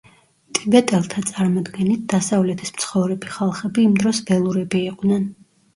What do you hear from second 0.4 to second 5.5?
ტიბეტელთა წარმოდგენით დასავლეთის მცხოვრები ხალხები იმ დროს ველურები იყვნენ.